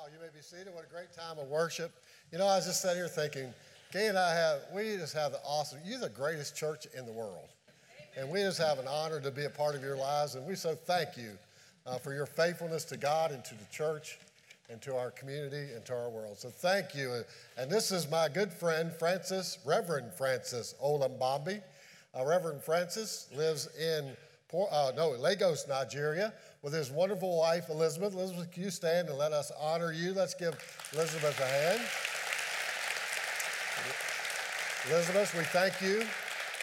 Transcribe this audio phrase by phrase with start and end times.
[0.00, 0.74] Wow, you may be seated.
[0.74, 1.92] What a great time of worship.
[2.32, 3.52] You know, I was just sitting here thinking,
[3.92, 7.12] Gay and I have, we just have the awesome, you're the greatest church in the
[7.12, 7.48] world.
[8.16, 10.36] And we just have an honor to be a part of your lives.
[10.36, 11.32] And we so thank you
[11.86, 14.18] uh, for your faithfulness to God and to the church
[14.70, 16.38] and to our community and to our world.
[16.38, 17.22] So thank you.
[17.58, 21.60] And this is my good friend, Francis, Reverend Francis Olambambi.
[22.18, 24.16] Uh, Reverend Francis lives in
[24.52, 26.32] uh, no, Lagos, Nigeria,
[26.62, 28.14] with his wonderful wife, Elizabeth.
[28.14, 30.12] Elizabeth, can you stand and let us honor you?
[30.12, 30.54] Let's give
[30.92, 31.80] Elizabeth a hand.
[34.90, 36.04] Elizabeth, we thank you.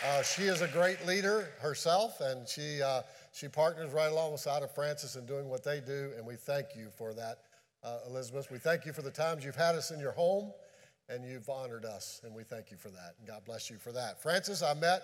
[0.05, 4.73] Uh, she is a great leader herself, and she, uh, she partners right alongside of
[4.73, 7.39] Francis in doing what they do, and we thank you for that,
[7.83, 8.51] uh, Elizabeth.
[8.51, 10.51] We thank you for the times you've had us in your home,
[11.09, 13.15] and you've honored us, and we thank you for that.
[13.17, 14.21] And God bless you for that.
[14.21, 15.01] Francis, I met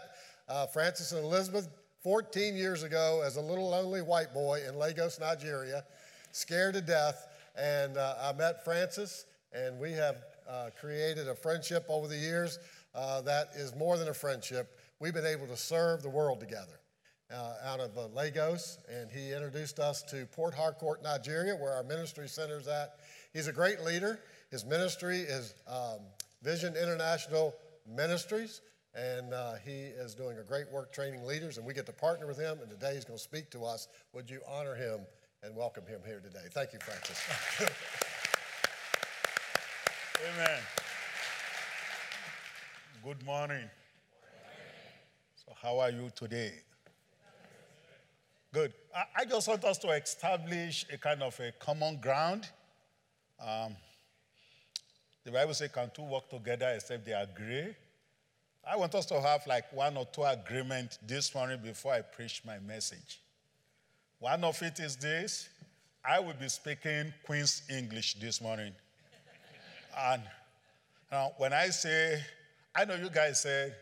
[0.48, 1.70] uh, Francis and Elizabeth
[2.03, 5.85] 14 years ago as a little lonely white boy in Lagos, Nigeria,
[6.34, 7.29] scared to death.
[7.55, 10.17] And uh, I met Francis, and we have
[10.49, 12.60] uh, created a friendship over the years
[12.93, 14.77] uh, that is more than a friendship.
[14.99, 16.79] We've been able to serve the world together.
[17.34, 21.82] Uh, out of uh, Lagos, and he introduced us to Port Harcourt, Nigeria, where our
[21.82, 22.98] ministry center is at.
[23.34, 24.20] He's a great leader.
[24.51, 25.99] His ministry is um,
[26.43, 27.55] Vision International
[27.88, 28.62] Ministries.
[28.96, 32.27] And uh, he is doing a great work training leaders, and we get to partner
[32.27, 32.60] with him.
[32.62, 33.88] And today he's going to speak to us.
[34.13, 35.00] Would you honor him
[35.41, 36.48] and welcome him here today?
[36.52, 37.20] Thank you, Francis.
[40.35, 40.60] Amen.
[43.04, 43.70] Good morning.
[45.35, 46.54] So, how are you today?
[48.54, 48.74] Good.
[49.16, 52.48] I, just want us to establish a kind of a common ground.
[53.44, 53.76] Um,
[55.24, 57.74] the Bible says, Can two walk together except they agree?
[58.66, 62.42] I want us to have like one or two agreements this morning before I preach
[62.46, 63.20] my message.
[64.19, 65.50] One of it is this
[66.06, 68.74] I will be speaking Queen's English this morning.
[69.97, 70.22] and
[71.12, 72.22] now, when I say,
[72.74, 73.74] I know you guys say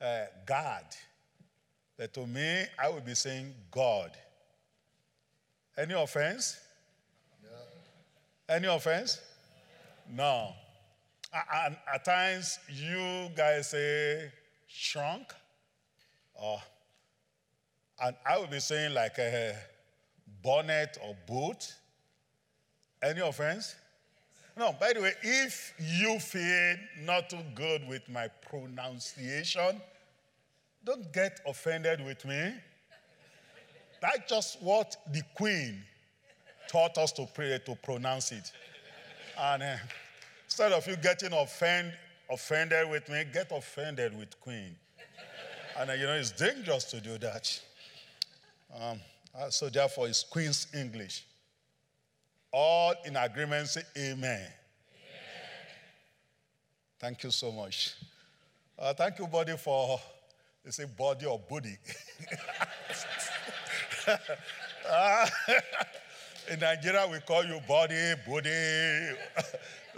[0.00, 0.84] uh, God,
[1.98, 4.10] but to me, I will be saying God.
[5.76, 6.58] Any offense?
[7.42, 8.54] No.
[8.54, 9.20] Any offense?
[10.08, 10.54] No.
[11.32, 14.32] And at times, you guys say
[14.66, 15.32] shrunk,
[16.34, 16.60] or,
[18.02, 19.54] and I will be saying like a
[20.42, 21.72] bonnet or boot.
[23.02, 23.76] Any offense?
[24.56, 29.80] No, by the way, if you feel not too good with my pronunciation,
[30.84, 32.54] don't get offended with me.
[34.02, 35.82] That's just what the queen
[36.68, 38.50] taught us to pray to pronounce it.
[39.38, 39.76] And uh,
[40.60, 41.90] Instead of you getting offend,
[42.30, 44.76] offended with me, get offended with Queen.
[45.78, 47.62] and uh, you know, it's dangerous to do that.
[48.78, 49.00] Um,
[49.34, 51.24] uh, so therefore, it's Queen's English.
[52.52, 54.12] All in agreement say amen.
[54.18, 54.50] amen.
[56.98, 57.94] Thank you so much.
[58.78, 59.98] Uh, thank you, buddy, for
[60.62, 61.78] they say body or booty.
[64.90, 65.26] uh,
[66.50, 68.50] in Nigeria, we call you body, booty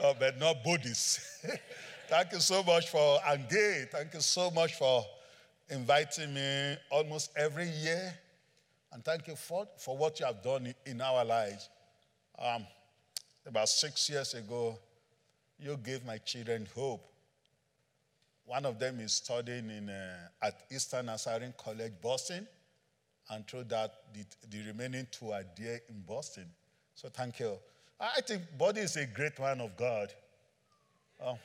[0.02, 1.44] oh, but not Buddhists.
[2.08, 3.48] thank you so much for, and
[3.90, 5.02] thank you so much for
[5.70, 8.14] inviting me almost every year.
[8.92, 11.70] And thank you for, for what you have done in our lives.
[12.38, 12.66] Um,
[13.46, 14.78] about six years ago,
[15.58, 17.08] you gave my children hope.
[18.44, 22.46] One of them is studying in, uh, at Eastern Nazarene College, Boston,
[23.32, 26.44] and through that, the, the remaining two are there in Boston.
[26.94, 27.56] So thank you.
[27.98, 30.12] I think Buddy is a great man of God.
[31.25, 31.38] Oh.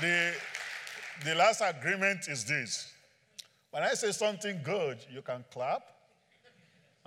[0.00, 0.32] The,
[1.24, 2.92] the last agreement is this.
[3.70, 5.82] When I say something good, you can clap.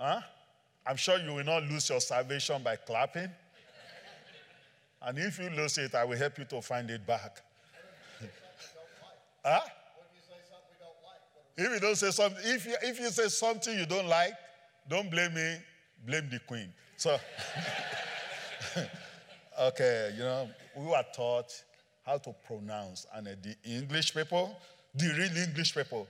[0.00, 0.20] Huh?
[0.86, 3.28] I'm sure you will not lose your salvation by clapping.
[5.02, 7.42] And if you lose it, I will help you to find it back.
[9.44, 9.60] huh?
[11.56, 14.34] If you don't say something, if you, if you say something you don't like,
[14.88, 15.56] don't blame me,
[16.06, 16.72] blame the queen.
[16.96, 17.18] So,
[19.60, 21.52] okay, you know, we were taught
[22.04, 24.54] how to pronounce, and the English people,
[24.94, 26.06] the real English people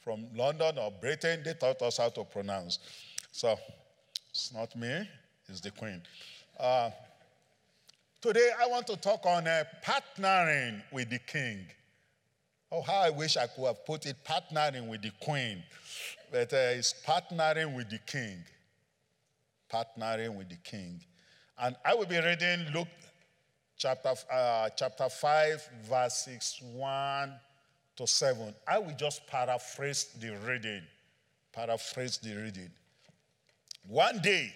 [0.00, 2.78] from London or Britain, they taught us how to pronounce.
[3.32, 3.58] So,
[4.30, 5.08] it's not me,
[5.48, 6.02] it's the queen.
[6.60, 6.90] Uh,
[8.20, 11.66] today, I want to talk on uh, partnering with the king.
[12.74, 15.62] Oh, how I wish I could have put it partnering with the queen
[16.34, 18.42] but uh, it's partnering with the king.
[19.72, 21.00] Partnering with the king.
[21.56, 22.88] And I will be reading Luke
[23.76, 27.32] chapter, uh, chapter 5, verses 1
[27.94, 28.52] to 7.
[28.66, 30.82] I will just paraphrase the reading.
[31.52, 32.72] Paraphrase the reading.
[33.86, 34.52] One day,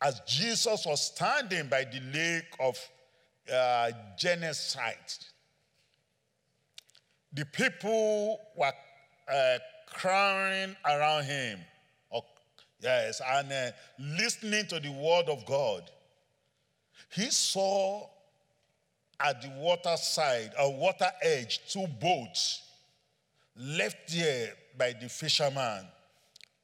[0.00, 2.78] as Jesus was standing by the lake of
[3.52, 3.90] uh,
[7.32, 8.72] the people were
[9.32, 11.58] uh, crowding around him.
[12.12, 12.24] Oh,
[12.80, 15.90] yes, and uh, listening to the word of God.
[17.10, 18.08] He saw
[19.20, 22.62] at the water side, a water edge, two boats
[23.56, 25.86] left there by the fisherman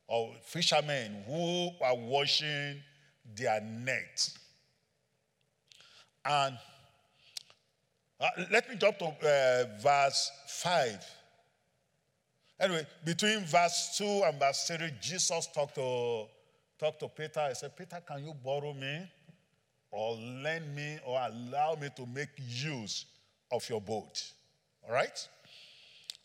[0.06, 2.82] or fishermen who were washing
[3.36, 4.30] their net.
[6.24, 6.58] And
[8.20, 11.04] uh, let me jump to uh, verse 5.
[12.60, 16.24] Anyway, between verse 2 and verse 3, Jesus talked to,
[16.78, 17.46] talked to Peter.
[17.48, 19.08] He said, Peter, can you borrow me
[19.92, 23.06] or lend me or allow me to make use
[23.52, 24.32] of your boat?
[24.86, 25.28] All right?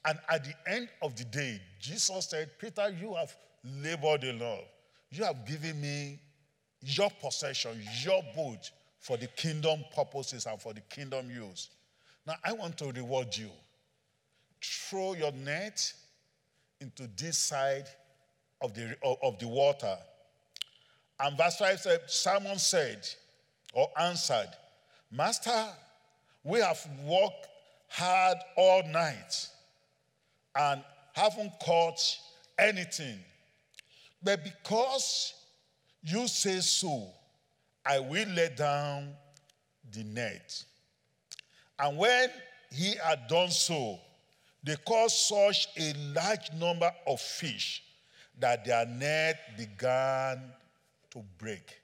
[0.06, 4.64] And at the end of the day, Jesus said, Peter, you have labored enough.
[5.12, 6.20] You have given me
[6.82, 11.70] your possession, your boat for the kingdom purposes and for the kingdom use.
[12.26, 13.50] Now, I want to reward you.
[14.62, 15.94] Throw your net
[16.80, 17.86] into this side
[18.62, 19.98] of the, of the water.
[21.20, 23.08] And verse 5 said, Simon said,
[23.74, 24.50] or answered,
[25.12, 25.68] Master,
[26.44, 27.48] we have worked
[27.90, 29.48] hard all night
[30.56, 30.84] and
[31.14, 32.00] haven't caught
[32.58, 33.20] anything.
[34.22, 35.34] But because
[36.02, 37.08] you say so,
[37.86, 39.10] I will let down
[39.92, 40.64] the net.
[41.80, 42.30] And when
[42.72, 44.00] he had done so,
[44.64, 47.84] they caught such a large number of fish
[48.40, 50.42] that their net began
[51.12, 51.82] to break.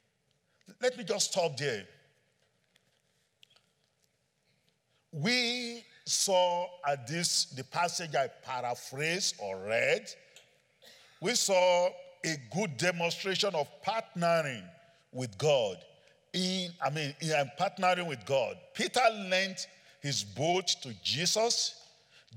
[0.82, 1.86] Let me just stop there.
[5.12, 10.08] We saw at this, the passage I paraphrased or read,
[11.22, 11.90] we saw
[12.26, 14.64] a good demonstration of partnering
[15.12, 15.78] with God.
[16.34, 18.56] In, I mean, in partnering with God.
[18.74, 19.68] Peter lent
[20.00, 21.76] his boat to Jesus.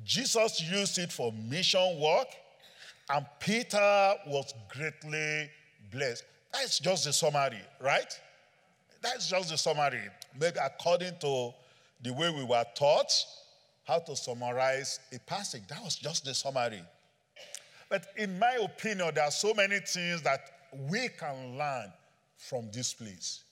[0.04, 2.28] Jesus used it for mission work,
[3.10, 5.50] and Peter was greatly
[5.90, 6.24] blessed.
[6.52, 8.20] That's just the summary, right?
[9.00, 10.08] That's just the summary.
[10.38, 11.52] Maybe according to
[12.02, 13.12] the way we were taught
[13.84, 15.62] how to summarize a passage.
[15.68, 16.82] That was just the summary.
[17.88, 20.40] But in my opinion, there are so many things that
[20.88, 21.92] we can learn
[22.36, 23.42] from this place.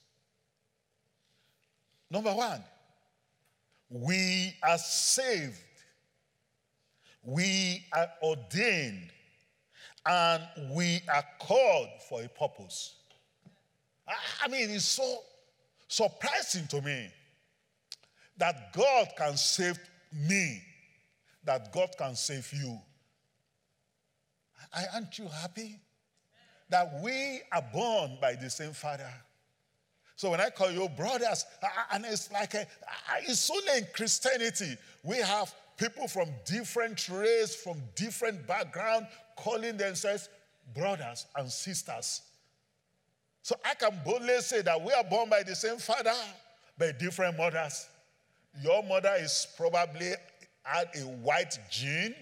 [2.10, 2.62] Number one,
[3.90, 5.58] we are saved,
[7.22, 9.10] we are ordained,
[10.06, 10.42] and
[10.72, 12.94] we are called for a purpose.
[14.42, 15.19] I mean, it's so
[15.88, 17.10] surprising to me
[18.37, 19.78] that God can save
[20.12, 20.62] me,
[21.44, 22.78] that God can save you.
[24.94, 25.78] Aren't you happy?
[26.69, 29.10] That we are born by the same Father.
[30.20, 31.46] So when I call you brothers,
[31.94, 32.67] and it's like, a,
[33.26, 40.28] it's only in Christianity we have people from different race, from different background, calling themselves
[40.75, 42.20] brothers and sisters.
[43.40, 46.12] So I can boldly say that we are born by the same father,
[46.76, 47.88] by different mothers.
[48.62, 50.12] Your mother is probably
[50.64, 52.14] had a white gene.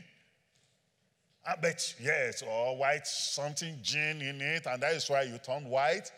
[1.44, 5.66] I bet, yes, or white something gene in it, and that is why you turned
[5.68, 6.12] white.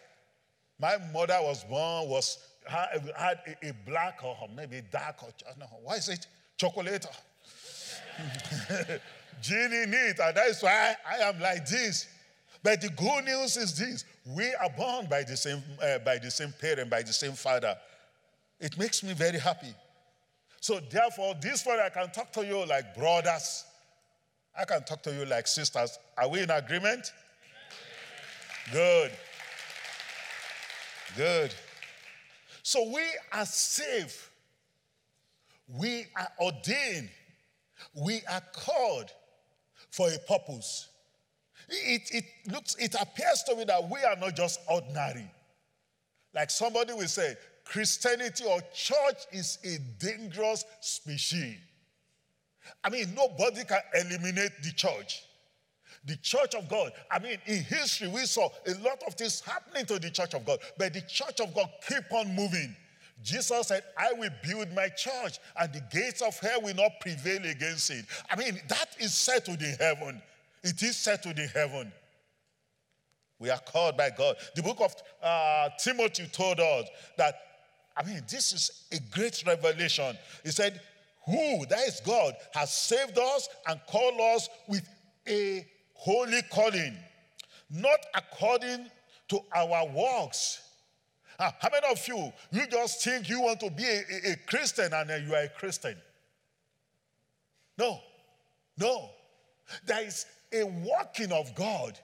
[0.80, 2.88] My mother was born, was had,
[3.62, 7.06] a, a, black or maybe dark or no, why is it chocolate?
[9.42, 12.06] gene in it, and that is why I am like this.
[12.62, 14.04] But the good news is this:
[14.36, 17.76] we are born by the same, uh, by the same parent, by the same father.
[18.58, 19.74] It makes me very happy.
[20.60, 23.64] So, therefore, this one I can talk to you like brothers.
[24.58, 25.98] I can talk to you like sisters.
[26.18, 27.12] Are we in agreement?
[28.70, 29.12] Good.
[31.16, 31.54] Good.
[32.62, 33.02] So, we
[33.32, 34.16] are saved.
[35.68, 37.10] We are ordained.
[37.94, 39.10] We are called
[39.90, 40.88] for a purpose.
[41.68, 45.30] It, it looks, it appears to me that we are not just ordinary.
[46.34, 51.56] Like somebody will say, Christianity or church is a dangerous species.
[52.82, 55.24] I mean, nobody can eliminate the church.
[56.06, 56.92] The church of God.
[57.10, 60.44] I mean, in history, we saw a lot of things happening to the church of
[60.46, 62.74] God, but the church of God keep on moving.
[63.22, 67.44] Jesus said, I will build my church, and the gates of hell will not prevail
[67.44, 68.06] against it.
[68.30, 70.22] I mean, that is settled in heaven.
[70.62, 71.92] It is settled in heaven.
[73.38, 74.36] We are called by God.
[74.56, 76.86] The book of uh, Timothy told us
[77.18, 77.34] that
[77.96, 80.16] I mean, this is a great revelation.
[80.44, 80.80] He said,
[81.26, 84.88] Who, that is God, has saved us and called us with
[85.28, 85.66] a
[86.00, 86.96] holy calling,
[87.70, 88.86] not according
[89.28, 90.62] to our works.
[91.38, 94.36] Ah, how many of you, you just think you want to be a, a, a
[94.46, 95.96] Christian and then you are a Christian?
[97.76, 98.00] No,
[98.78, 99.10] no.
[99.86, 101.98] There is a working of God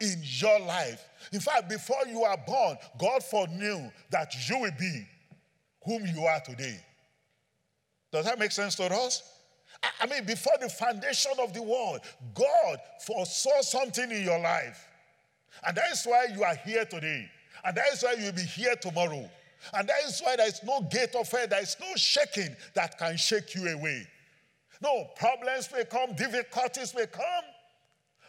[0.00, 1.04] in your life.
[1.32, 5.06] In fact, before you are born, God foreknew that you will be
[5.84, 6.78] whom you are today.
[8.10, 9.31] Does that make sense to us?
[10.00, 12.00] I mean, before the foundation of the world,
[12.34, 14.88] God foresaw something in your life.
[15.66, 17.28] And that is why you are here today.
[17.64, 19.28] And that is why you'll be here tomorrow.
[19.74, 22.98] And that is why there is no gate of hell, there is no shaking that
[22.98, 24.06] can shake you away.
[24.82, 27.24] No, problems may come, difficulties may come,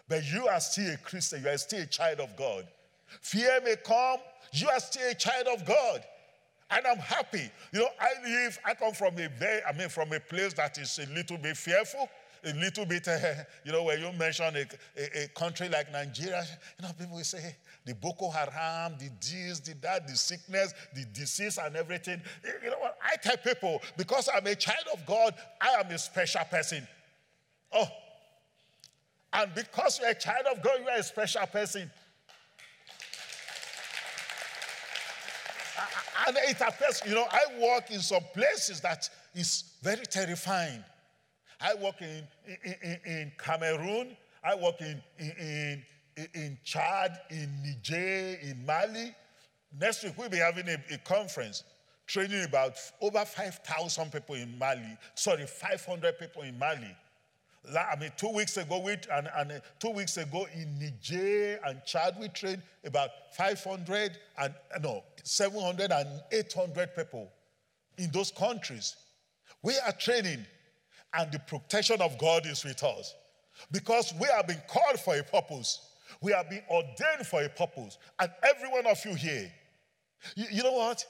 [0.07, 2.67] but you are still a Christian, you are still a child of God.
[3.22, 4.17] Fear may come,
[4.51, 6.03] you are still a child of God.
[6.75, 7.51] And I'm happy.
[7.72, 10.77] You know, I live, I come from a very, I mean, from a place that
[10.80, 12.10] is a little bit fearful,
[12.44, 13.18] a little bit, uh,
[13.65, 14.65] you know, when you mention a,
[15.00, 16.44] a, a, country like Nigeria,
[16.80, 21.06] you know, people will say, the Boko Haram, the this, the that, the sickness, the
[21.13, 22.22] disease, and everything.
[22.63, 22.98] You know what?
[23.03, 26.88] I tell people, because I'm a child of God, I am a special person.
[27.72, 27.88] Oh.
[29.34, 31.92] And because you're a child of God, you are a special person.
[36.27, 40.83] And it affects, you know, I work in some places that is very terrifying.
[41.59, 42.23] I work in,
[42.63, 45.83] in, in Cameroon, I work in, in,
[46.33, 49.15] in Chad, in Niger, in Mali.
[49.79, 51.63] Next week, we'll be having a, a conference
[52.05, 54.97] training about over 5,000 people in Mali.
[55.15, 56.95] Sorry, 500 people in Mali.
[57.72, 61.82] I mean, two weeks ago, we, and, and uh, two weeks ago in Niger and
[61.86, 67.32] Chad, we trained about 500 and, uh, no, 700 and 800 people
[67.98, 68.98] in those countries.
[69.62, 70.46] We are training,
[71.13, 73.15] and the protection of God is with us
[73.72, 75.89] because we have been called for a purpose.
[76.22, 77.98] We have been ordained for a purpose.
[78.20, 79.51] And every one of you here,
[80.36, 81.05] you, you know what?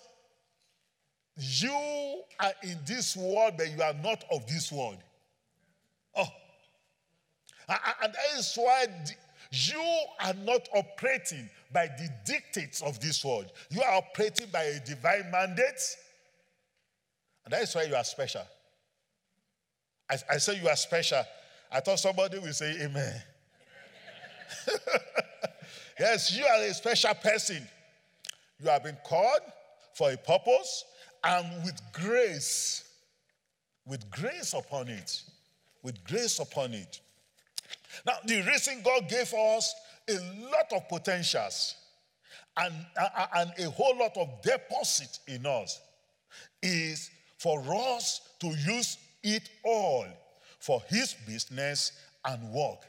[1.35, 4.97] You are in this world, but you are not of this world.
[7.69, 8.85] And that is why
[9.51, 9.83] you
[10.21, 13.51] are not operating by the dictates of this world.
[13.69, 15.81] You are operating by a divine mandate.
[17.45, 18.43] And that is why you are special.
[20.09, 21.23] I, I say you are special.
[21.71, 23.21] I thought somebody will say amen.
[25.99, 27.67] yes, you are a special person.
[28.61, 29.41] You have been called
[29.93, 30.85] for a purpose
[31.23, 32.83] and with grace,
[33.85, 35.21] with grace upon it,
[35.81, 37.01] with grace upon it.
[38.05, 39.73] Now, the reason God gave us
[40.09, 40.13] a
[40.51, 41.75] lot of potentials
[42.57, 42.73] and,
[43.35, 45.79] and a whole lot of deposit in us
[46.61, 50.05] is for us to use it all
[50.59, 51.91] for His business
[52.25, 52.79] and work.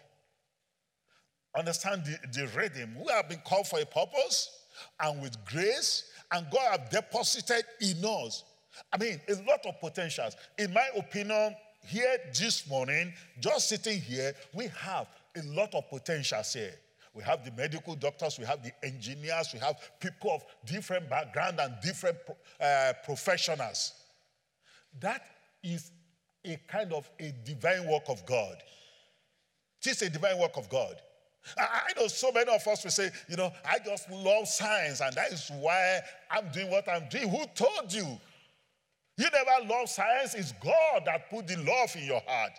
[1.56, 2.96] Understand the, the rhythm.
[3.00, 4.50] We have been called for a purpose
[5.00, 8.44] and with grace, and God have deposited in us.
[8.92, 10.34] I mean, a lot of potentials.
[10.58, 16.52] In my opinion, here this morning, just sitting here, we have a lot of potentials
[16.52, 16.74] here.
[17.14, 21.60] We have the medical doctors, we have the engineers, we have people of different background
[21.60, 22.18] and different
[22.60, 23.92] uh, professionals.
[25.00, 25.22] That
[25.62, 25.92] is
[26.44, 28.56] a kind of a divine work of God.
[29.80, 30.96] It is a divine work of God.
[31.58, 35.14] I know so many of us will say, you know, I just love science and
[35.14, 36.00] that is why
[36.30, 37.28] I'm doing what I'm doing.
[37.28, 38.18] Who told you?
[39.16, 40.35] You never love science.
[40.35, 42.52] It's God that put the love in your heart.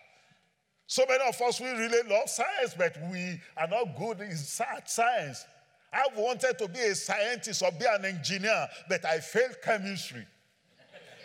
[0.87, 5.45] So many of us, we really love science, but we are not good in science.
[5.91, 10.25] I wanted to be a scientist or be an engineer, but I failed chemistry.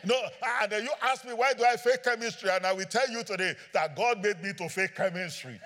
[0.05, 0.19] No,
[0.63, 2.49] and you ask me, why do I fail chemistry?
[2.51, 5.61] And I will tell you today that God made me to fail chemistry.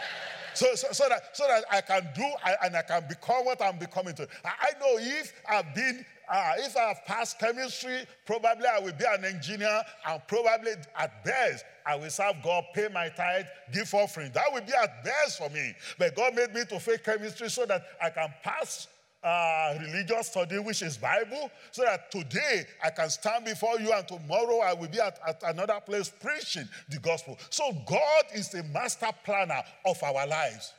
[0.54, 2.28] so, so, so, that, so that I can do
[2.64, 4.26] and I can become what I'm becoming to.
[4.44, 9.04] I know if I've been uh, if I have passed chemistry, probably I will be
[9.08, 14.32] an engineer, and probably at best I will serve God, pay my tithe, give offering.
[14.32, 15.74] That will be at best for me.
[15.98, 18.88] But God made me to fake chemistry so that I can pass
[19.22, 24.06] uh, religious study, which is Bible, so that today I can stand before you and
[24.06, 27.38] tomorrow I will be at, at another place preaching the gospel.
[27.50, 30.72] So God is the master planner of our lives.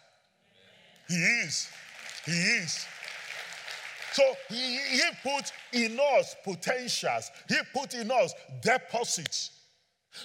[1.07, 1.69] He is.
[2.25, 2.85] He is.
[4.17, 8.33] So he, he put in us potentials, he put in us
[8.63, 9.51] deposits.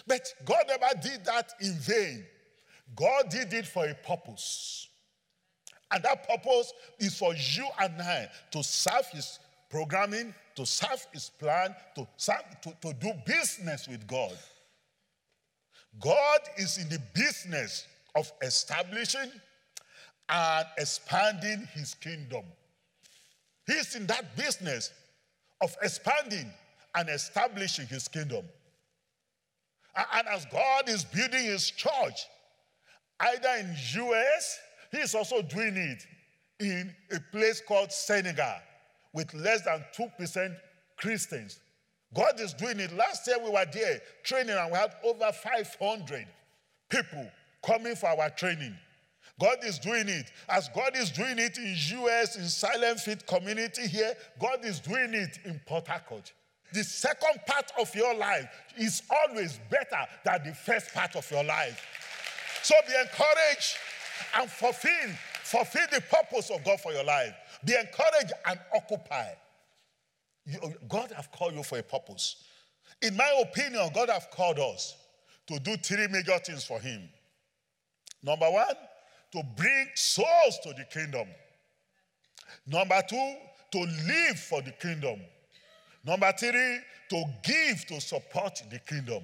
[0.06, 2.25] But God never did that in vain.
[2.96, 4.88] God did it for a purpose.
[5.90, 11.28] And that purpose is for you and I to serve his programming, to serve his
[11.28, 14.38] plan, to, serve, to, to do business with God.
[16.00, 19.30] God is in the business of establishing
[20.30, 22.44] and expanding his kingdom.
[23.66, 24.90] He's in that business
[25.61, 26.50] of expanding
[26.95, 28.45] and establishing his kingdom.
[30.14, 32.26] And as God is building his church,
[33.21, 34.59] either in US,
[34.90, 36.07] he's also doing it
[36.59, 38.57] in a place called Senegal
[39.12, 40.57] with less than 2%
[40.97, 41.61] Christians.
[42.14, 42.92] God is doing it.
[42.92, 46.26] Last year we were there training and we had over 500
[46.88, 47.31] people
[47.64, 48.76] coming for our training.
[49.40, 50.30] God is doing it.
[50.48, 51.74] As God is doing it in
[52.04, 56.32] US, in Silent Fit community here, God is doing it in Port Harcourt.
[56.72, 58.48] The second part of your life
[58.78, 61.84] is always better than the first part of your life.
[62.62, 63.76] So be encouraged
[64.38, 65.10] and fulfill,
[65.42, 67.34] fulfill the purpose of God for your life.
[67.64, 69.28] Be encouraged and occupy.
[70.46, 70.58] You,
[70.88, 72.44] God have called you for a purpose.
[73.02, 74.96] In my opinion, God have called us
[75.48, 77.08] to do three major things for Him.
[78.22, 78.66] Number one,
[79.32, 81.26] to bring souls to the kingdom.
[82.66, 83.34] Number two,
[83.72, 85.20] to live for the kingdom.
[86.04, 89.22] Number three, to give to support the kingdom.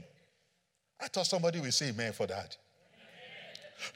[1.01, 2.57] I thought somebody would say amen for that.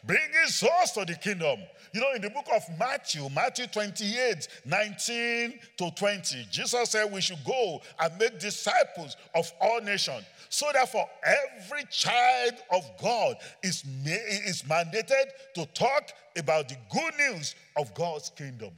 [0.05, 1.59] Bringing souls to the kingdom.
[1.93, 7.21] You know, in the book of Matthew, Matthew 28, 19 to 20, Jesus said we
[7.21, 10.25] should go and make disciples of all nations.
[10.49, 17.55] So therefore, every child of God is, is mandated to talk about the good news
[17.77, 18.71] of God's kingdom.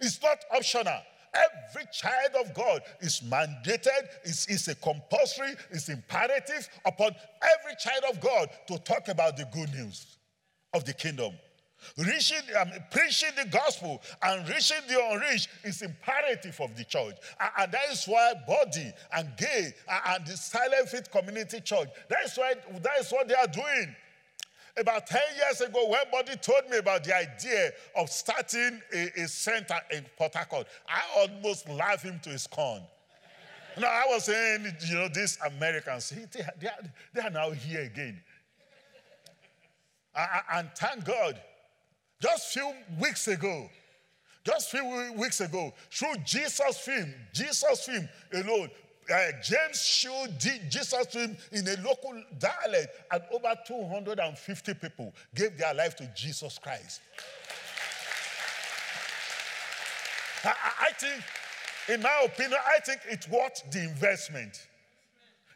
[0.00, 1.00] It's not optional.
[1.34, 8.04] Every child of God is mandated, it's, it's a compulsory, it's imperative upon every child
[8.10, 10.18] of God to talk about the good news
[10.74, 11.32] of the kingdom.
[11.96, 17.16] Reaching, um, preaching the gospel and reaching the unreached is imperative of the church.
[17.40, 21.88] And, and that is why body and gay and, and the silent fit community church,
[22.08, 23.94] that is, why, that is what they are doing.
[24.76, 29.28] About 10 years ago, when Body told me about the idea of starting a, a
[29.28, 32.82] center in Port Harcourt, I almost laughed him to his corn.
[33.78, 36.78] no, I was saying, you know, these Americans, they, they, are,
[37.12, 38.20] they are now here again.
[40.52, 41.40] And thank God,
[42.20, 43.68] just few weeks ago,
[44.44, 48.70] just few weeks ago, through Jesus' film, Jesus' film alone,
[49.12, 55.56] uh, James showed Jesus to him in a local dialect, and over 250 people gave
[55.58, 57.00] their life to Jesus Christ.
[60.44, 60.54] I,
[60.88, 61.22] I think,
[61.88, 64.66] in my opinion, I think it's worth the investment.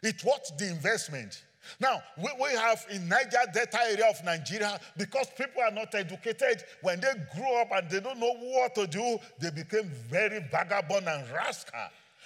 [0.03, 1.43] It's worth the investment.
[1.79, 6.63] Now, we, we have in Niger Delta area of Nigeria, because people are not educated,
[6.81, 11.07] when they grow up and they don't know what to do, they become very vagabond
[11.07, 11.79] and rascal.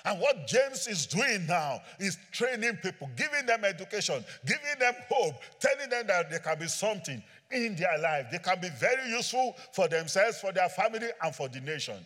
[0.10, 5.36] And what James is doing now is training people, giving them education, giving them hope,
[5.60, 8.26] telling them that there can be something in their life.
[8.32, 11.98] They can be very useful for themselves, for their family, and for the nation.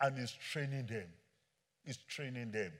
[0.00, 1.06] And he's training them.
[1.84, 2.72] He's training them.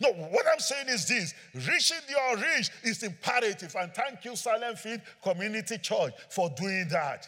[0.00, 3.74] No, what I'm saying is this reaching the unreached is imperative.
[3.74, 7.26] And thank you, Silent Field Community Church, for doing that.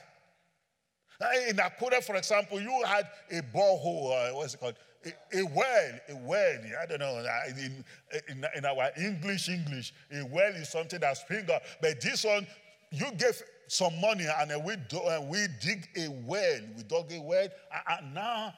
[1.49, 4.75] In Akure, for example, you had a borehole, uh, what's it called?
[5.05, 7.85] A, a, well, a well, I don't know, uh, in,
[8.29, 11.63] in, in, our English, English, a well is something that springs up.
[11.81, 12.47] But this one,
[12.91, 17.21] you gave some money and we, do, and we dig a well, we dug a
[17.21, 17.49] well,
[17.89, 18.53] and now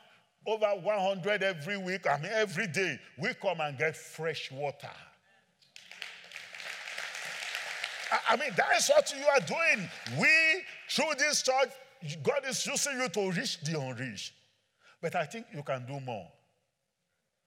[0.46, 4.88] over 100 every week, I mean, every day, we come and get fresh water.
[8.28, 9.88] I mean, that is what you are doing.
[10.18, 10.28] We,
[10.88, 11.68] through this church,
[12.22, 14.32] God is using you to reach the unreached.
[15.00, 16.26] But I think you can do more.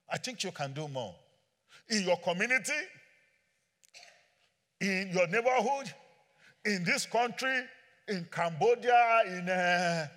[0.09, 1.15] I think you can do more.
[1.89, 2.71] In your community,
[4.79, 5.93] in your neighborhood,
[6.65, 7.61] in this country,
[8.07, 10.07] in Cambodia, in, uh,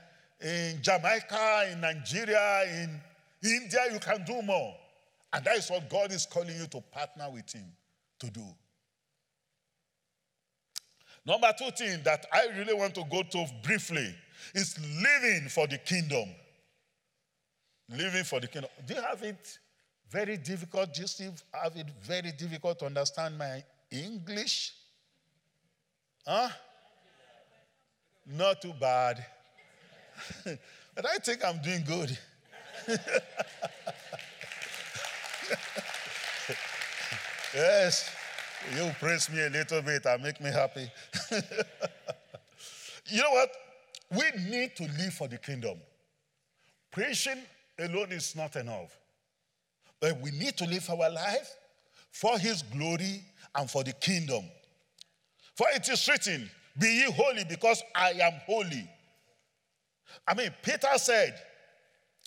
[0.41, 3.01] in Jamaica, in Nigeria, in
[3.43, 4.75] India, you can do more.
[5.33, 7.67] And that is what God is calling you to partner with Him
[8.21, 8.45] to do.
[11.27, 14.15] Number two thing that I really want to go to briefly
[14.55, 16.29] is living for the kingdom.
[17.89, 18.71] Living for the kingdom.
[18.87, 19.59] Do you have it
[20.11, 20.93] very difficult?
[20.93, 24.75] Do you still have it very difficult to understand my English?
[26.27, 26.49] Huh?
[28.27, 29.25] Not too bad.
[30.45, 32.19] but I think I'm doing good.
[37.55, 38.11] yes,
[38.73, 40.91] you praise me a little bit and make me happy.
[43.07, 43.51] you know what?
[44.11, 45.79] We need to live for the kingdom.
[46.91, 47.43] Preaching
[47.79, 48.97] alone is not enough.
[50.01, 51.57] But we need to live our life
[52.11, 53.23] for his glory
[53.55, 54.45] and for the kingdom.
[55.55, 58.89] For it is written, Be ye holy because I am holy.
[60.27, 61.35] I mean, Peter said,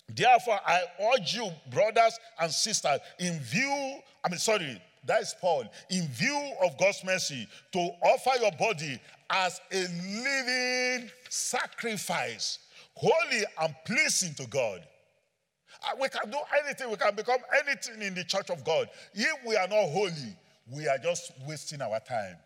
[0.08, 0.82] Therefore, I
[1.14, 6.52] urge you, brothers and sisters, in view, I mean, sorry, that is Paul, in view
[6.62, 12.60] of God's mercy, to offer your body as a living sacrifice,
[12.94, 14.86] holy and pleasing to God.
[15.82, 18.88] Uh, we can do anything, we can become anything in the church of God.
[19.14, 20.36] If we are not holy,
[20.70, 22.36] we are just wasting our time.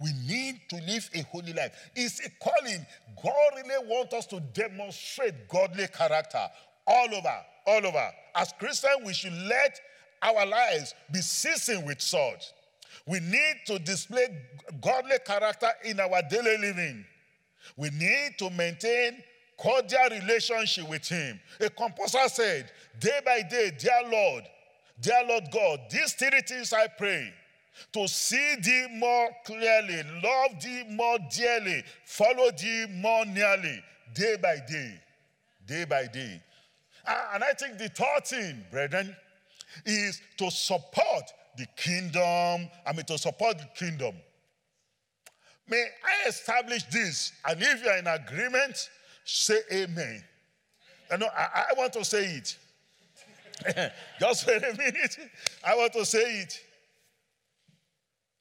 [0.00, 1.72] We need to live a holy life.
[1.94, 2.86] It's a calling.
[3.22, 6.46] God really wants us to demonstrate godly character
[6.86, 8.10] all over, all over.
[8.34, 9.80] As Christians, we should let
[10.22, 12.52] our lives be seasoned with salt.
[13.06, 14.26] We need to display
[14.80, 17.04] godly character in our daily living.
[17.76, 19.22] We need to maintain
[19.56, 21.40] cordial relationship with Him.
[21.60, 24.44] A composer said, Day by day, dear Lord,
[25.00, 27.32] dear Lord God, these three things I pray
[27.92, 33.82] to see thee more clearly, love thee more dearly, follow thee more nearly,
[34.14, 35.00] day by day,
[35.66, 36.42] day by day.
[37.06, 39.14] Ah, and I think the third thing, brethren,
[39.84, 41.24] is to support
[41.56, 42.68] the kingdom.
[42.86, 44.14] I mean, to support the kingdom.
[45.68, 47.32] May I establish this?
[47.48, 48.88] And if you are in agreement,
[49.24, 50.22] say amen.
[51.10, 52.56] You know, I, I want to say it.
[54.20, 55.16] Just wait a minute.
[55.64, 56.60] I want to say it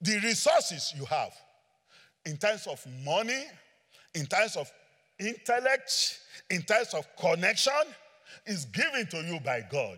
[0.06, 1.34] the resources you have
[2.26, 3.46] in terms of money,
[4.14, 4.72] in terms of
[5.20, 6.20] intellect,
[6.50, 7.74] in terms of connection,
[8.46, 9.98] is given to you by God.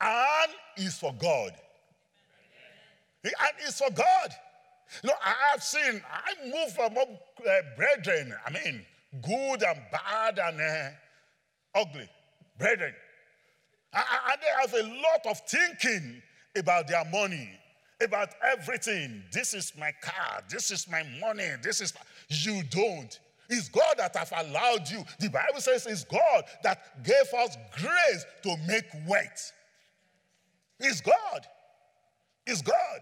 [0.00, 1.52] And is for God.
[3.24, 3.32] And
[3.66, 4.30] is for God.
[5.02, 8.84] You know, I have seen, I move from uh, brethren, I mean,
[9.22, 12.08] good and bad and uh, ugly
[12.58, 12.94] brethren.
[13.92, 16.22] And they have a lot of thinking
[16.56, 17.50] about their money,
[18.00, 19.22] about everything.
[19.32, 21.92] This is my car, this is my money, this is.
[22.28, 23.18] You don't.
[23.48, 25.04] It's God that have allowed you.
[25.20, 29.52] The Bible says it's God that gave us grace to make wealth.
[30.78, 31.46] It's God.
[32.46, 33.00] It's God.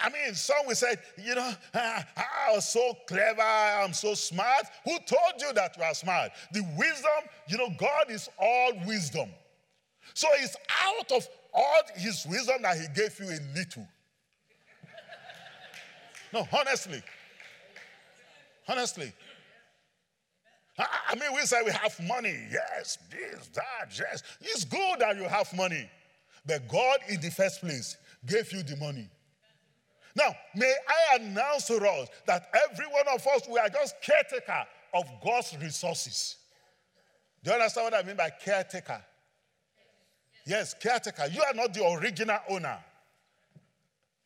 [0.00, 4.64] I mean, some will say, you know, ah, I was so clever, I'm so smart.
[4.84, 6.32] Who told you that you are smart?
[6.52, 7.10] The wisdom,
[7.48, 9.28] you know, God is all wisdom.
[10.14, 13.86] So it's out of all his wisdom that he gave you a little.
[16.32, 17.02] No, honestly.
[18.68, 19.12] Honestly.
[20.78, 22.36] Ah, I mean, we say we have money.
[22.50, 24.22] Yes, this, that, yes.
[24.40, 25.88] It's good that you have money.
[26.44, 29.08] But God, in the first place, gave you the money.
[30.14, 34.64] Now, may I announce to us that every one of us, we are just caretaker
[34.94, 36.36] of God's resources.
[37.42, 39.02] Do you understand what I mean by caretaker?
[40.46, 41.26] Yes, caretaker.
[41.30, 42.78] You are not the original owner.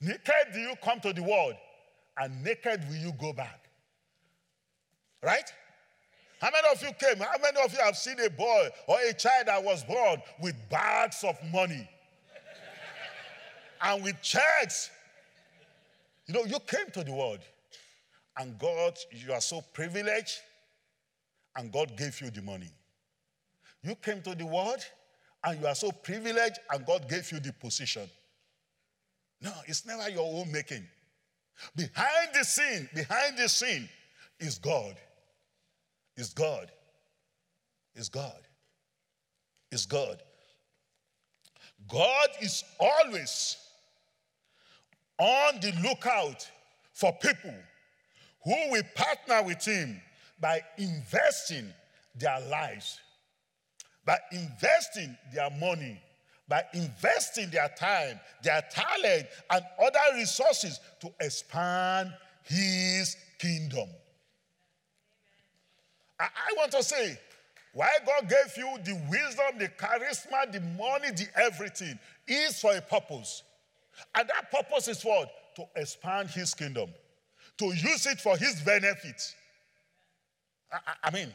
[0.01, 1.55] Naked do you come to the world,
[2.17, 3.69] and naked will you go back.
[5.23, 5.53] Right?
[6.41, 7.19] How many of you came?
[7.19, 10.55] How many of you have seen a boy or a child that was born with
[10.71, 11.89] bags of money
[13.83, 14.91] and with checks?
[16.27, 17.41] You know, you came to the world,
[18.39, 20.39] and God, you are so privileged,
[21.57, 22.71] and God gave you the money.
[23.83, 24.85] You came to the world,
[25.45, 28.09] and you are so privileged and God gave you the position.
[29.41, 30.87] No, it's never your own making.
[31.75, 33.89] Behind the scene, behind the scene
[34.39, 34.97] is God.
[36.17, 36.71] Is God.
[37.95, 38.41] Is God.
[39.71, 40.23] Is God.
[41.89, 43.57] God is always
[45.19, 46.49] on the lookout
[46.93, 47.55] for people
[48.45, 50.01] who will partner with Him
[50.41, 51.73] by investing
[52.17, 52.99] their lives
[54.11, 56.01] by investing their money,
[56.49, 63.89] by investing their time, their talent, and other resources to expand his kingdom.
[66.21, 67.19] I, I want to say,
[67.73, 72.81] why God gave you the wisdom, the charisma, the money, the everything is for a
[72.81, 73.43] purpose.
[74.15, 75.31] And that purpose is what?
[75.57, 76.91] To expand his kingdom,
[77.59, 79.35] to use it for his benefit.
[80.73, 81.29] I, I mean,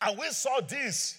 [0.00, 1.18] and we saw this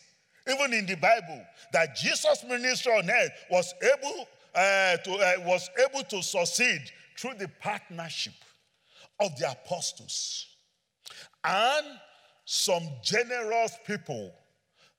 [0.49, 5.69] even in the Bible that Jesus' ministry on earth was able, uh, to, uh, was
[5.87, 6.81] able to succeed
[7.17, 8.33] through the partnership
[9.19, 10.48] of the apostles
[11.43, 11.85] and
[12.45, 14.31] some generous people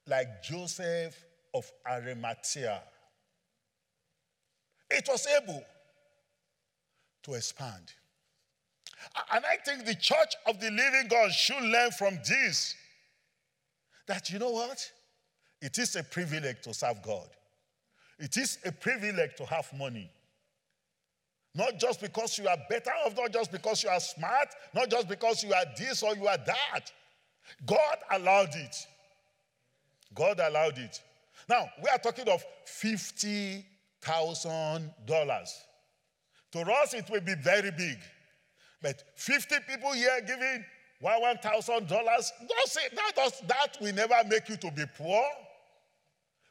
[0.07, 1.17] like Joseph
[1.55, 2.81] of Arimathea.
[4.91, 5.65] It was able
[7.25, 7.93] to expand.
[9.33, 12.75] And I think the church of the living God should learn from this
[14.07, 14.91] that you know what?
[15.63, 17.29] It is a privilege to serve God.
[18.19, 20.11] It is a privilege to have money.
[21.55, 25.09] Not just because you are better off, not just because you are smart, not just
[25.09, 26.93] because you are this or you are that.
[27.67, 28.87] God allowed it.
[30.15, 31.03] God allowed it.
[31.49, 33.65] Now, we are talking of $50,000.
[36.53, 37.99] To us, it will be very big.
[38.83, 40.65] But 50 people here giving
[41.03, 42.31] $1,000, does
[42.95, 45.25] that, that will never make you to be poor.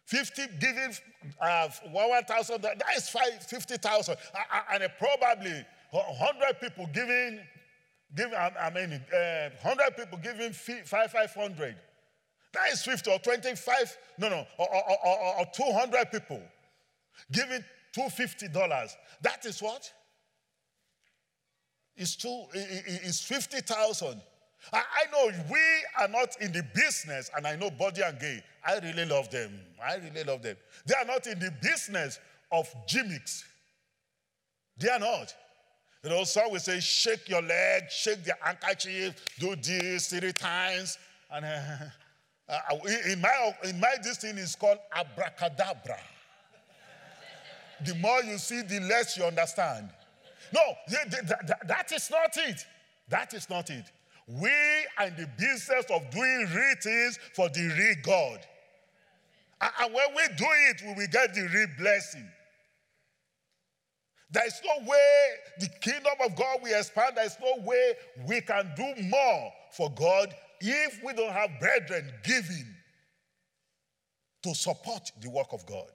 [0.10, 0.92] 50 giving
[1.40, 4.16] uh, 1,000, that is 50,000.
[4.74, 7.40] And probably 100 people giving,
[8.16, 11.76] giving I mean, uh, 100 people giving 500.
[12.54, 16.42] That is 50 or 25, no, no, or, or, or, or 200 people
[17.32, 17.64] giving
[17.96, 18.96] $250.
[19.22, 19.94] That is what?
[21.96, 24.20] It's, two, it's 50,000.
[24.74, 25.60] I, I know we
[26.00, 28.44] are not in the business, and I know Body and Gay.
[28.66, 29.52] I really love them.
[29.82, 30.58] I really love them.
[30.86, 32.20] They are not in the business
[32.52, 33.46] of gimmicks.
[34.78, 35.34] They are not.
[36.04, 40.98] You know, some will say, shake your leg, shake the handkerchief, do this three times.
[41.32, 41.46] And
[42.50, 46.00] uh, uh, in, my, in my, this thing is called abracadabra.
[47.86, 49.90] the more you see, the less you understand.
[50.54, 52.66] No, that is not it.
[53.10, 53.92] That is not it.
[54.30, 54.52] We
[55.00, 58.40] are in the business of doing real things for the real God.
[59.60, 62.30] And when we do it, we will get the real blessing.
[64.32, 67.18] There is no way the kingdom of God will expand.
[67.18, 67.94] There is no way
[68.28, 72.68] we can do more for God if we don't have brethren giving
[74.44, 75.90] to support the work of God.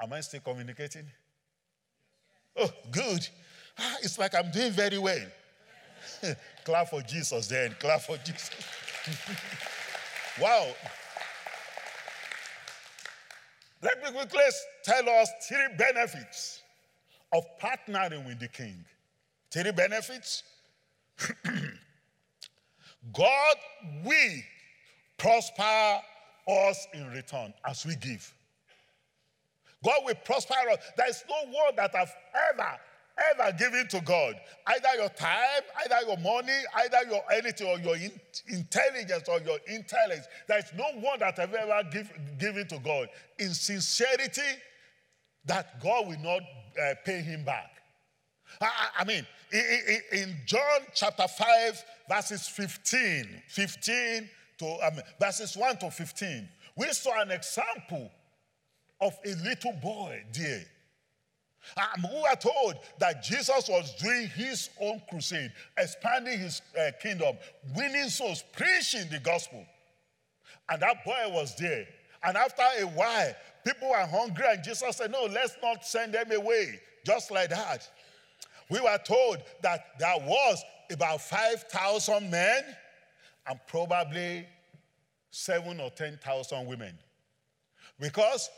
[0.00, 1.06] Am I still communicating?
[2.56, 3.26] Oh, good.
[3.78, 5.26] Ah, it's like I'm doing very well.
[6.64, 7.74] Clap for Jesus then.
[7.78, 8.50] Clap for Jesus.
[10.40, 10.66] wow.
[13.82, 14.40] Let me quickly
[14.82, 16.62] tell us three benefits
[17.32, 18.84] of partnering with the king.
[19.50, 20.42] Three benefits.
[23.12, 23.56] God
[24.04, 24.40] will
[25.18, 26.00] prosper
[26.48, 28.32] us in return as we give.
[29.84, 30.78] God will prosper us.
[30.96, 32.14] There is no word that I've
[32.52, 32.78] ever
[33.32, 34.34] ever given to God,
[34.66, 38.12] either your time, either your money, either your anything, or your in,
[38.48, 43.08] intelligence or your intellect, there is no one that have ever give, given to God
[43.38, 44.42] in sincerity
[45.44, 47.70] that God will not uh, pay him back.
[48.60, 55.78] I, I mean, in, in, John chapter 5, verses 15, 15 to um, verses 1
[55.78, 58.10] to 15, we saw an example
[59.00, 60.64] of a little boy there
[61.76, 67.36] um, who are told that Jesus was doing his own crusade, expanding his uh, kingdom,
[67.76, 69.64] winning souls, preaching the gospel.
[70.70, 71.86] And that boy was there.
[72.22, 76.32] And after a while, people were hungry, and Jesus said, No, let's not send them
[76.32, 76.80] away.
[77.04, 77.88] Just like that.
[78.70, 82.64] We were told that there was about 5,000 men
[83.46, 84.46] and probably
[85.30, 86.98] seven or 10,000 women.
[88.00, 88.48] Because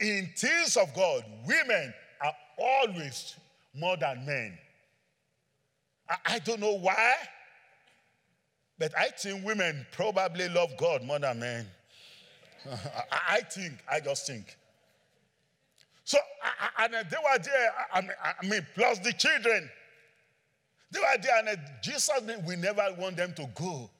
[0.00, 1.94] in things of God, women
[2.58, 3.36] always
[3.74, 4.58] more than men.
[6.08, 7.14] I, I don't know why,
[8.78, 11.66] but I think women probably love God more than men.
[13.10, 14.56] I, I think, I just think.
[16.04, 16.18] So,
[16.78, 19.70] and they were there, I mean, plus the children.
[20.90, 22.10] They were there, and Jesus,
[22.46, 23.90] we never want them to go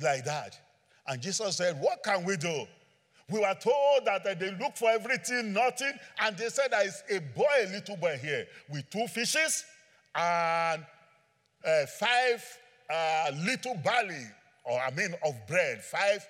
[0.00, 0.58] like that.
[1.06, 2.66] And Jesus said, What can we do?
[3.30, 7.02] We were told that uh, they look for everything, nothing, and they said there is
[7.10, 9.64] a boy, a little boy here, with two fishes
[10.14, 10.84] and
[11.66, 12.58] uh, five
[12.90, 14.26] uh, little barley,
[14.64, 16.26] or I mean, of bread, five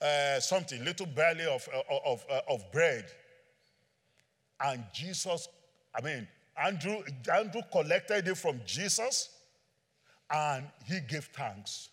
[0.00, 3.04] uh, something, little barley of, uh, of, uh, of bread.
[4.60, 5.48] And Jesus,
[5.94, 9.30] I mean, Andrew, Andrew collected it from Jesus
[10.30, 11.90] and he gave thanks.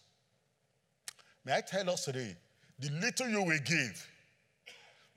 [1.45, 2.35] May I tell us today,
[2.79, 4.07] the little you will give,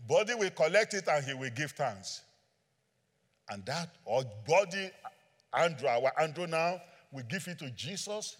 [0.06, 2.22] Body will collect it and he will give thanks.
[3.50, 4.90] And that, or body,
[5.52, 6.80] Andrew, our Andrew now,
[7.12, 8.36] will give it to Jesus,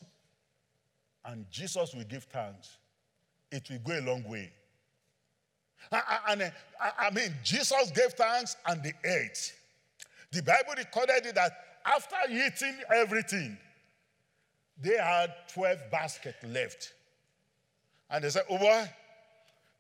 [1.25, 2.77] and Jesus will give thanks.
[3.51, 4.53] It will go a long way.
[6.29, 6.51] And uh,
[6.99, 9.55] I mean, Jesus gave thanks and they ate.
[10.33, 11.53] The Bible recorded it that
[11.87, 13.57] after eating everything,
[14.81, 16.93] they had 12 baskets left.
[18.11, 18.85] And they said, Oh boy,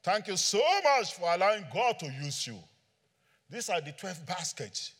[0.02, 2.58] Thank you so much for allowing God to use you.
[3.50, 4.92] These are the 12 baskets.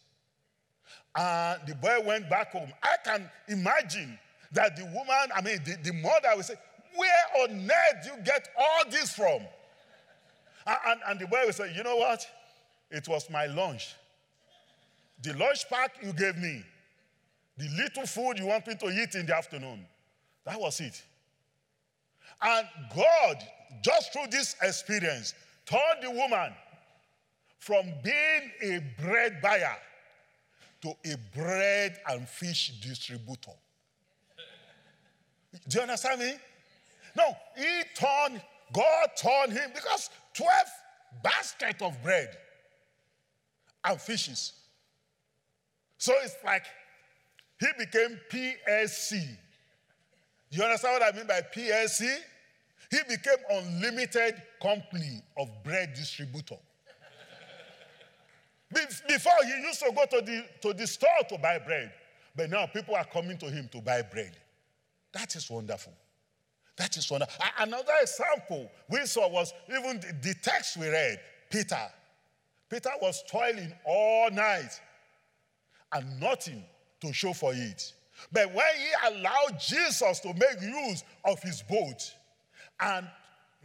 [1.14, 2.72] And the boy went back home.
[2.82, 4.18] I can imagine
[4.52, 6.54] that the woman, I mean, the, the mother will say,
[6.96, 9.42] Where on earth do you get all this from?
[10.66, 12.26] And, and, and the boy will say, You know what?
[12.90, 13.94] It was my lunch.
[15.22, 16.64] The lunch pack you gave me.
[17.58, 19.84] the little food you want me to eat in the afternoon.
[20.44, 21.02] That was it.
[22.42, 23.36] And God,
[23.82, 25.34] just through this experience,
[25.66, 26.52] turned the woman
[27.58, 29.76] from being a bread buyer
[30.82, 33.52] to a bread and fish distributor.
[35.68, 36.34] Do you understand me?
[37.16, 38.40] No, he turned,
[38.72, 40.50] God turned him because 12
[41.22, 42.36] baskets of bread
[43.84, 44.52] and fishes.
[45.98, 46.64] So it's like
[47.58, 49.36] he became PSC.
[50.50, 52.08] You understand what I mean by PSC?
[52.90, 56.56] He became unlimited company of bread distributor.
[58.70, 61.92] Before he used to go to the, to the store to buy bread,
[62.36, 64.36] but now people are coming to him to buy bread.
[65.12, 65.92] That is wonderful.
[66.76, 67.44] That is wonderful.
[67.58, 71.18] Another example we saw was even the text we read
[71.50, 71.80] Peter.
[72.70, 74.80] Peter was toiling all night
[75.92, 76.62] and nothing
[77.00, 77.92] to show for it.
[78.32, 82.14] But when he allowed Jesus to make use of his boat,
[82.80, 83.06] and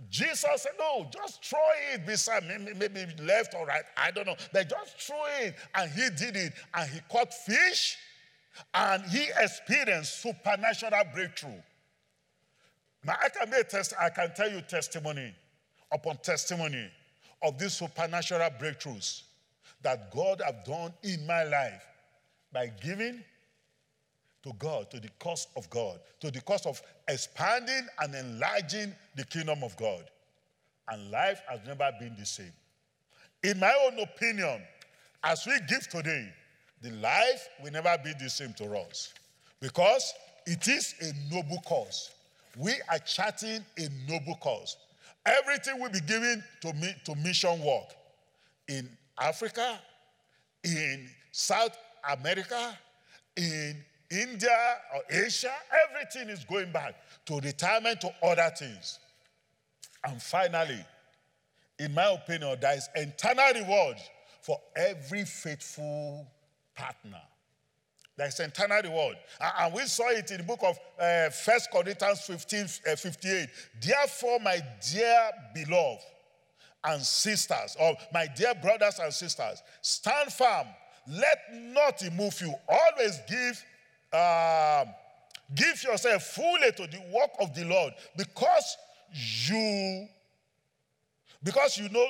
[0.09, 1.59] Jesus said, No, just throw
[1.93, 4.35] it beside me, maybe left or right, I don't know.
[4.51, 5.55] But just throw it.
[5.75, 6.53] And he did it.
[6.73, 7.97] And he caught fish
[8.73, 11.61] and he experienced supernatural breakthrough.
[13.05, 15.33] Now, I can, a test, I can tell you testimony
[15.91, 16.89] upon testimony
[17.41, 19.23] of these supernatural breakthroughs
[19.81, 21.83] that God have done in my life
[22.51, 23.23] by giving
[24.43, 29.23] to God, to the cause of God, to the cause of expanding and enlarging the
[29.25, 30.03] kingdom of God.
[30.89, 32.51] And life has never been the same.
[33.41, 34.61] In my own opinion,
[35.23, 36.29] as we give today,
[36.81, 39.13] the life will never be the same to us
[39.61, 40.13] because
[40.45, 42.11] it is a noble cause.
[42.57, 44.75] We are charting a noble cause.
[45.25, 47.95] Everything will be given to, me, to mission work
[48.67, 49.79] in Africa,
[50.65, 51.77] in South
[52.11, 52.77] America,
[53.37, 53.77] in
[54.21, 55.53] India or Asia,
[55.89, 56.95] everything is going back
[57.25, 58.99] to retirement to other things.
[60.05, 60.85] And finally,
[61.79, 63.97] in my opinion, there is eternal reward
[64.41, 66.27] for every faithful
[66.75, 67.21] partner.
[68.15, 69.17] There is eternal reward.
[69.39, 73.49] And we saw it in the book of uh, 1 Corinthians 15, uh, 58.
[73.81, 74.59] Therefore, my
[74.91, 76.03] dear beloved
[76.83, 80.67] and sisters, or my dear brothers and sisters, stand firm.
[81.07, 82.53] Let nothing move you.
[82.69, 83.63] Always give
[84.13, 84.93] um,
[85.55, 88.77] give yourself fully to the work of the Lord because
[89.11, 90.07] you
[91.43, 92.07] because you know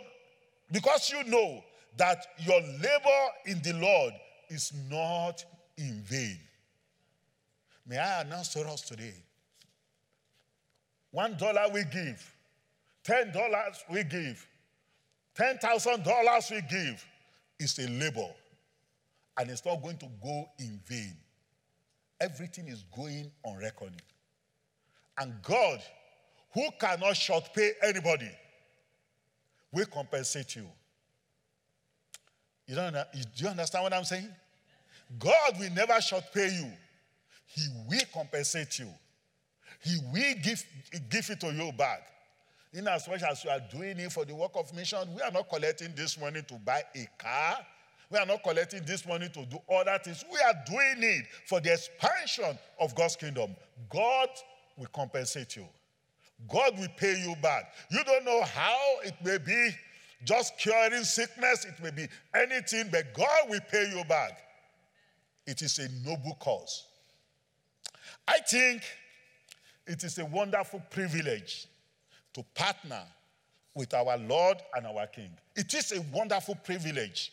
[0.71, 1.63] because you know
[1.97, 4.13] that your labor in the Lord
[4.49, 5.43] is not
[5.77, 6.39] in vain.
[7.87, 9.13] May I announce to us today?
[11.11, 12.33] One dollar we give,
[13.03, 14.45] ten dollars we give,
[15.35, 17.05] ten thousand dollars we give
[17.59, 18.29] is a labor,
[19.37, 21.15] and it's not going to go in vain
[22.19, 24.01] everything is going on reckoning.
[25.17, 25.81] And God,
[26.53, 28.29] who cannot short pay anybody,
[29.71, 30.67] will compensate you.
[32.67, 32.99] You don't, do
[33.35, 34.29] you understand what I'm saying?
[35.19, 36.71] God will never short pay you.
[37.45, 38.87] He will compensate you.
[39.81, 40.63] He will give,
[41.09, 42.03] give it to you back.
[42.73, 45.31] In as much as you are doing it for the work of mission, we are
[45.31, 47.57] not collecting this money to buy a car.
[48.13, 50.23] We are not collecting this money to do other things.
[50.31, 53.55] We are doing it for the expansion of God's kingdom.
[53.89, 54.29] God
[54.77, 55.65] will compensate you.
[56.47, 57.73] God will pay you back.
[57.89, 59.71] You don't know how it may be
[60.25, 64.39] just curing sickness, it may be anything, but God will pay you back.
[65.47, 66.85] It is a noble cause.
[68.27, 68.83] I think
[69.87, 71.65] it is a wonderful privilege
[72.35, 73.01] to partner
[73.73, 75.31] with our Lord and our King.
[75.55, 77.31] It is a wonderful privilege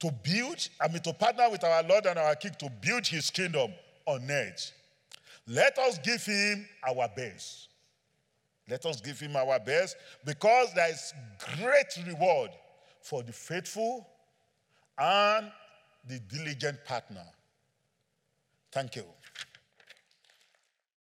[0.00, 3.30] to build, I mean, to partner with our Lord and our King to build his
[3.30, 3.72] kingdom
[4.06, 4.72] on earth.
[5.46, 7.68] Let us give him our best.
[8.68, 11.12] Let us give him our best because there is
[11.58, 12.50] great reward
[13.02, 14.06] for the faithful
[14.98, 15.50] and
[16.08, 17.24] the diligent partner.
[18.72, 19.04] Thank you.